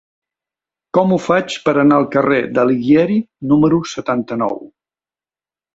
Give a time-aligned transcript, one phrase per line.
[0.97, 3.21] Com ho faig per anar al carrer d'Alighieri
[3.53, 4.63] número setanta-nou?